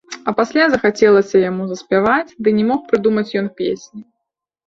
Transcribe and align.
А 0.29 0.31
пасля 0.37 0.63
захацелася 0.75 1.41
яму 1.49 1.67
заспяваць, 1.73 2.33
ды 2.47 2.53
не 2.59 2.65
мог 2.69 2.79
прыдумаць 2.93 3.35
ён 3.43 3.47
песні. 3.59 4.01